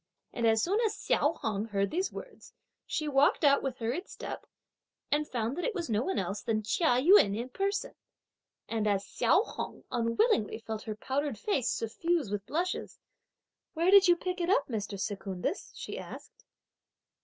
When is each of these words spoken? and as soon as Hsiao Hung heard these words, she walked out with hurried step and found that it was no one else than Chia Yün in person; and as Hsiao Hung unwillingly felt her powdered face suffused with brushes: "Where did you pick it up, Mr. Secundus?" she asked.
and 0.33 0.47
as 0.47 0.63
soon 0.63 0.79
as 0.81 0.95
Hsiao 0.95 1.33
Hung 1.35 1.65
heard 1.65 1.91
these 1.91 2.11
words, 2.11 2.55
she 2.87 3.07
walked 3.07 3.43
out 3.43 3.61
with 3.61 3.77
hurried 3.77 4.09
step 4.09 4.47
and 5.11 5.27
found 5.29 5.55
that 5.55 5.63
it 5.63 5.75
was 5.75 5.91
no 5.91 6.01
one 6.01 6.17
else 6.17 6.41
than 6.41 6.63
Chia 6.63 6.99
Yün 6.99 7.37
in 7.37 7.49
person; 7.49 7.93
and 8.67 8.87
as 8.87 9.05
Hsiao 9.05 9.43
Hung 9.43 9.83
unwillingly 9.91 10.57
felt 10.57 10.81
her 10.85 10.95
powdered 10.95 11.37
face 11.37 11.69
suffused 11.69 12.31
with 12.31 12.47
brushes: 12.47 12.97
"Where 13.75 13.91
did 13.91 14.07
you 14.07 14.15
pick 14.15 14.41
it 14.41 14.49
up, 14.49 14.67
Mr. 14.67 14.99
Secundus?" 14.99 15.71
she 15.75 15.99
asked. 15.99 16.45